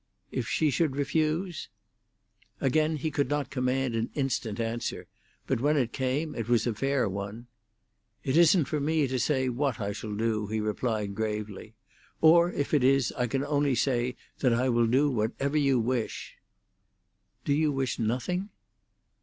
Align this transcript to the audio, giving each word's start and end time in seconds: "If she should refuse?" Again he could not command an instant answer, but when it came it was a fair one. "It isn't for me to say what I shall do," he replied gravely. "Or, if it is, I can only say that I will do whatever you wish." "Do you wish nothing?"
"If 0.31 0.47
she 0.47 0.71
should 0.71 0.95
refuse?" 0.95 1.69
Again 2.59 2.95
he 2.97 3.11
could 3.11 3.29
not 3.29 3.51
command 3.51 3.93
an 3.93 4.09
instant 4.15 4.59
answer, 4.59 5.05
but 5.45 5.61
when 5.61 5.77
it 5.77 5.93
came 5.93 6.33
it 6.33 6.49
was 6.49 6.65
a 6.65 6.73
fair 6.73 7.07
one. 7.07 7.45
"It 8.23 8.35
isn't 8.35 8.65
for 8.65 8.79
me 8.79 9.05
to 9.05 9.19
say 9.19 9.47
what 9.47 9.79
I 9.79 9.91
shall 9.91 10.15
do," 10.15 10.47
he 10.47 10.59
replied 10.59 11.13
gravely. 11.13 11.75
"Or, 12.19 12.51
if 12.51 12.73
it 12.73 12.83
is, 12.83 13.11
I 13.15 13.27
can 13.27 13.45
only 13.45 13.75
say 13.75 14.15
that 14.39 14.53
I 14.55 14.69
will 14.69 14.87
do 14.87 15.07
whatever 15.11 15.59
you 15.59 15.79
wish." 15.79 16.35
"Do 17.45 17.53
you 17.53 17.71
wish 17.71 17.99
nothing?" 17.99 18.49